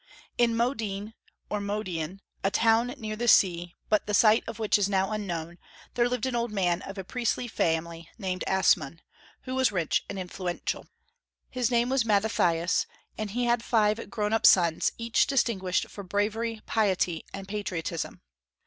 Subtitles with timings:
[0.35, 1.13] In Modin,
[1.47, 5.59] or Modein, a town near the sea, but the site of which is now unknown,
[5.93, 9.01] there lived an old man of a priestly family named Asmon,
[9.43, 10.87] who was rich and influential.
[11.51, 16.61] His name was Mattathias, and he had five grown up sons, each distinguished for bravery,
[16.65, 18.21] piety, and patriotism.